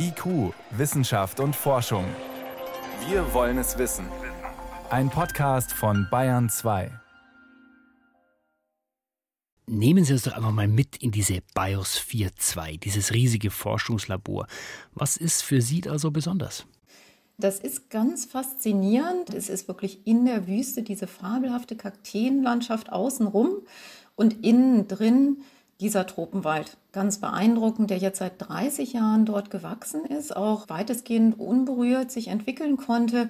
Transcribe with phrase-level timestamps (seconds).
[0.00, 2.04] IQ, Wissenschaft und Forschung.
[3.08, 4.06] Wir wollen es wissen.
[4.90, 6.92] Ein Podcast von Bayern 2.
[9.66, 14.46] Nehmen Sie uns doch einfach mal mit in diese BIOS 4.2, dieses riesige Forschungslabor.
[14.94, 16.64] Was ist für Sie da so besonders?
[17.36, 19.34] Das ist ganz faszinierend.
[19.34, 23.62] Es ist wirklich in der Wüste diese fabelhafte Kakteenlandschaft außenrum
[24.14, 25.38] und innen drin
[25.80, 26.76] dieser Tropenwald.
[26.92, 32.76] Ganz beeindruckend, der jetzt seit 30 Jahren dort gewachsen ist, auch weitestgehend unberührt sich entwickeln
[32.76, 33.28] konnte.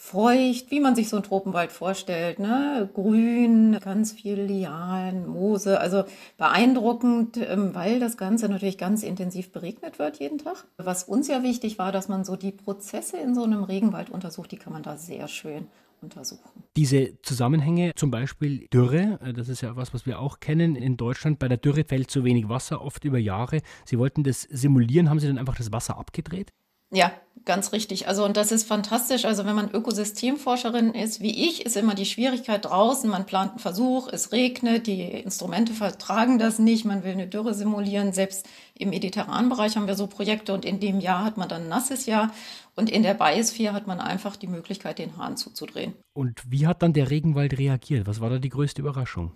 [0.00, 2.88] Feucht, wie man sich so einen Tropenwald vorstellt, ne?
[2.94, 6.04] grün, ganz viel Lianen, Moose, also
[6.36, 10.66] beeindruckend, ähm, weil das Ganze natürlich ganz intensiv beregnet wird jeden Tag.
[10.76, 14.52] Was uns ja wichtig war, dass man so die Prozesse in so einem Regenwald untersucht,
[14.52, 15.66] die kann man da sehr schön
[16.02, 16.48] untersuchen.
[16.76, 20.96] Diese Zusammenhänge, zum Beispiel Dürre, äh, das ist ja was, was wir auch kennen in
[20.96, 21.38] Deutschland.
[21.38, 23.60] Bei der Dürre fällt zu wenig Wasser, oft über Jahre.
[23.84, 26.52] Sie wollten das simulieren, haben Sie dann einfach das Wasser abgedreht?
[26.90, 27.12] Ja,
[27.44, 28.08] ganz richtig.
[28.08, 29.24] Also, und das ist fantastisch.
[29.24, 33.10] Also, wenn man Ökosystemforscherin ist, wie ich, ist immer die Schwierigkeit draußen.
[33.10, 37.54] Man plant einen Versuch, es regnet, die Instrumente vertragen das nicht, man will eine Dürre
[37.54, 38.12] simulieren.
[38.12, 41.62] Selbst im mediterranen Bereich haben wir so Projekte und in dem Jahr hat man dann
[41.62, 42.32] ein nasses Jahr.
[42.74, 45.94] Und in der Biosphere hat man einfach die Möglichkeit, den Hahn zuzudrehen.
[46.12, 48.06] Und wie hat dann der Regenwald reagiert?
[48.06, 49.32] Was war da die größte Überraschung?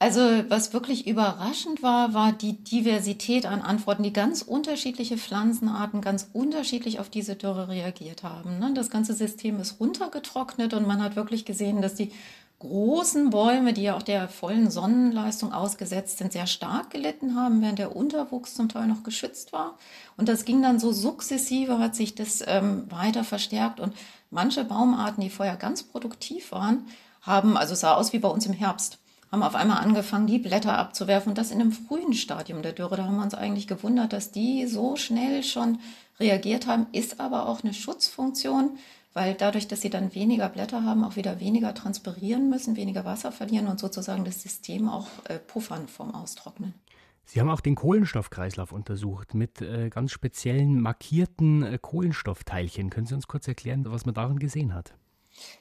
[0.00, 6.30] Also was wirklich überraschend war, war die Diversität an Antworten, die ganz unterschiedliche Pflanzenarten ganz
[6.32, 8.60] unterschiedlich auf diese Dürre reagiert haben.
[8.60, 8.72] Ne?
[8.74, 12.12] Das ganze System ist runtergetrocknet und man hat wirklich gesehen, dass die
[12.60, 17.80] großen Bäume, die ja auch der vollen Sonnenleistung ausgesetzt sind, sehr stark gelitten haben, während
[17.80, 19.78] der Unterwuchs zum Teil noch geschützt war.
[20.16, 23.80] Und das ging dann so sukzessive, hat sich das ähm, weiter verstärkt.
[23.80, 23.94] Und
[24.30, 26.86] manche Baumarten, die vorher ganz produktiv waren,
[27.20, 28.98] haben, also sah aus wie bei uns im Herbst
[29.30, 32.96] haben auf einmal angefangen, die Blätter abzuwerfen und das in einem frühen Stadium der Dürre.
[32.96, 35.78] Da haben wir uns eigentlich gewundert, dass die so schnell schon
[36.18, 38.78] reagiert haben, ist aber auch eine Schutzfunktion,
[39.12, 43.32] weil dadurch, dass sie dann weniger Blätter haben, auch wieder weniger transpirieren müssen, weniger Wasser
[43.32, 46.74] verlieren und sozusagen das System auch äh, puffern vom Austrocknen.
[47.24, 52.88] Sie haben auch den Kohlenstoffkreislauf untersucht mit äh, ganz speziellen markierten äh, Kohlenstoffteilchen.
[52.88, 54.94] Können Sie uns kurz erklären, was man darin gesehen hat?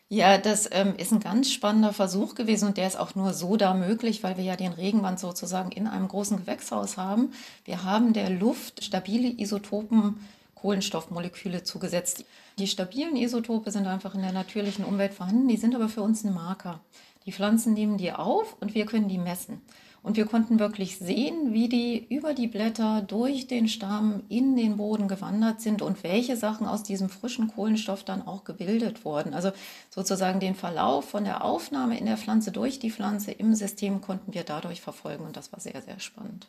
[0.09, 3.57] Ja, das ähm, ist ein ganz spannender Versuch gewesen und der ist auch nur so
[3.57, 7.33] da möglich, weil wir ja den Regenwand sozusagen in einem großen Gewächshaus haben.
[7.65, 10.15] Wir haben der Luft stabile Isotopen
[10.55, 12.25] Kohlenstoffmoleküle zugesetzt.
[12.57, 16.23] Die stabilen Isotope sind einfach in der natürlichen Umwelt vorhanden, die sind aber für uns
[16.23, 16.79] ein Marker.
[17.25, 19.61] Die Pflanzen nehmen die auf und wir können die messen.
[20.07, 24.78] Und wir konnten wirklich sehen, wie die über die Blätter durch den Stamm in den
[24.78, 29.34] Boden gewandert sind und welche Sachen aus diesem frischen Kohlenstoff dann auch gebildet wurden.
[29.34, 29.51] Also
[29.90, 34.34] sozusagen den Verlauf von der Aufnahme in der Pflanze durch die Pflanze im System konnten
[34.34, 36.47] wir dadurch verfolgen und das war sehr, sehr spannend.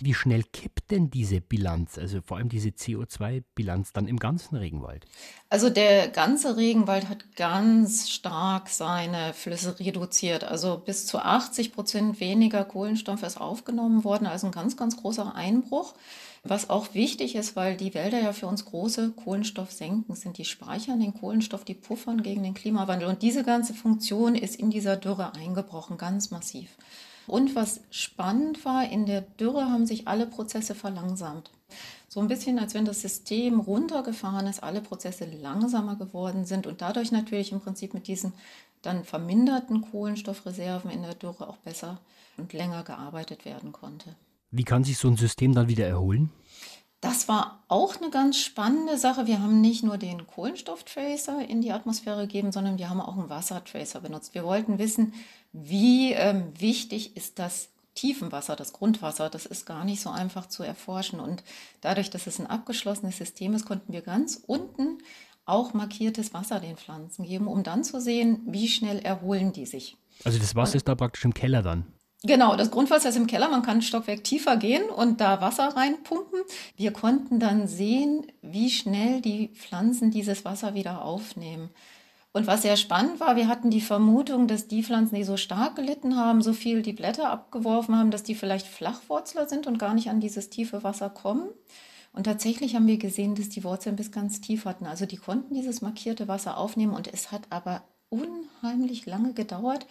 [0.00, 5.06] Wie schnell kippt denn diese Bilanz, also vor allem diese CO2-Bilanz dann im ganzen Regenwald?
[5.50, 10.44] Also der ganze Regenwald hat ganz stark seine Flüsse reduziert.
[10.44, 15.34] Also bis zu 80 Prozent weniger Kohlenstoff ist aufgenommen worden, also ein ganz, ganz großer
[15.34, 15.94] Einbruch.
[16.44, 20.38] Was auch wichtig ist, weil die Wälder ja für uns große Kohlenstoffsenken sind.
[20.38, 23.08] Die speichern den Kohlenstoff, die puffern gegen den Klimawandel.
[23.08, 26.70] Und diese ganze Funktion ist in dieser Dürre eingebrochen, ganz massiv.
[27.28, 31.50] Und was spannend war, in der Dürre haben sich alle Prozesse verlangsamt.
[32.08, 36.80] So ein bisschen, als wenn das System runtergefahren ist, alle Prozesse langsamer geworden sind und
[36.80, 38.32] dadurch natürlich im Prinzip mit diesen
[38.82, 42.00] dann verminderten Kohlenstoffreserven in der Dürre auch besser
[42.36, 44.14] und länger gearbeitet werden konnte.
[44.50, 46.30] Wie kann sich so ein System dann wieder erholen?
[47.00, 49.26] Das war auch eine ganz spannende Sache.
[49.26, 53.30] Wir haben nicht nur den Kohlenstofftracer in die Atmosphäre gegeben, sondern wir haben auch einen
[53.30, 54.34] Wassertracer benutzt.
[54.34, 55.14] Wir wollten wissen,
[55.52, 59.30] wie ähm, wichtig ist das Tiefenwasser, das Grundwasser.
[59.30, 61.20] Das ist gar nicht so einfach zu erforschen.
[61.20, 61.44] Und
[61.80, 64.98] dadurch, dass es ein abgeschlossenes System ist, konnten wir ganz unten
[65.44, 69.96] auch markiertes Wasser den Pflanzen geben, um dann zu sehen, wie schnell erholen die sich.
[70.24, 71.86] Also das Wasser Und, ist da praktisch im Keller dann.
[72.24, 73.48] Genau, das Grundwasser ist im Keller.
[73.48, 76.40] Man kann ein Stockwerk tiefer gehen und da Wasser reinpumpen.
[76.76, 81.70] Wir konnten dann sehen, wie schnell die Pflanzen dieses Wasser wieder aufnehmen.
[82.32, 85.76] Und was sehr spannend war, wir hatten die Vermutung, dass die Pflanzen, die so stark
[85.76, 89.94] gelitten haben, so viel die Blätter abgeworfen haben, dass die vielleicht Flachwurzler sind und gar
[89.94, 91.48] nicht an dieses tiefe Wasser kommen.
[92.12, 94.86] Und tatsächlich haben wir gesehen, dass die Wurzeln bis ganz tief hatten.
[94.86, 99.86] Also die konnten dieses markierte Wasser aufnehmen und es hat aber unheimlich lange gedauert,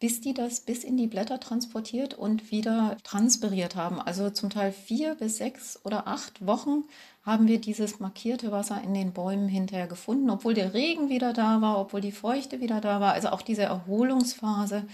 [0.00, 4.00] bis die das bis in die Blätter transportiert und wieder transpiriert haben.
[4.00, 6.84] Also zum Teil vier bis sechs oder acht Wochen
[7.22, 11.60] haben wir dieses markierte Wasser in den Bäumen hinterher gefunden, obwohl der Regen wieder da
[11.60, 13.12] war, obwohl die Feuchte wieder da war.
[13.12, 14.86] Also auch diese Erholungsphase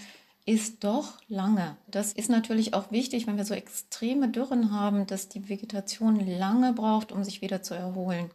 [0.45, 1.77] ist doch lange.
[1.87, 6.73] Das ist natürlich auch wichtig, wenn wir so extreme Dürren haben, dass die Vegetation lange
[6.73, 8.29] braucht, um sich wieder zu erholen.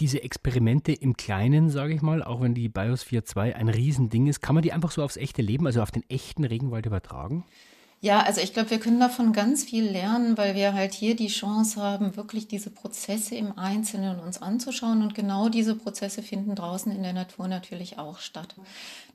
[0.00, 4.40] Diese Experimente im Kleinen, sage ich mal, auch wenn die Biosphere 2 ein Riesending ist,
[4.40, 7.44] kann man die einfach so aufs echte Leben, also auf den echten Regenwald übertragen?
[8.04, 11.28] Ja, also ich glaube, wir können davon ganz viel lernen, weil wir halt hier die
[11.28, 15.02] Chance haben, wirklich diese Prozesse im Einzelnen uns anzuschauen.
[15.02, 18.56] Und genau diese Prozesse finden draußen in der Natur natürlich auch statt.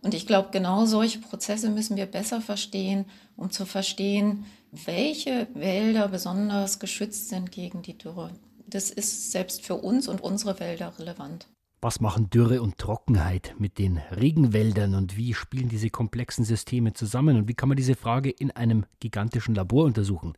[0.03, 3.03] Und ich glaube, genau solche Prozesse müssen wir besser verstehen,
[3.35, 8.31] um zu verstehen, welche Wälder besonders geschützt sind gegen die Dürre.
[8.69, 11.48] Das ist selbst für uns und unsere Wälder relevant.
[11.80, 17.38] Was machen Dürre und Trockenheit mit den Regenwäldern und wie spielen diese komplexen Systeme zusammen
[17.38, 20.34] und wie kann man diese Frage in einem gigantischen Labor untersuchen?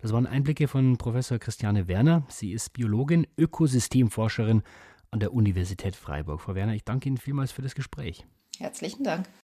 [0.00, 2.24] Das waren Einblicke von Professor Christiane Werner.
[2.28, 4.62] Sie ist Biologin, Ökosystemforscherin
[5.10, 6.40] an der Universität Freiburg.
[6.40, 8.24] Frau Werner, ich danke Ihnen vielmals für das Gespräch.
[8.58, 9.28] Herzlichen Dank.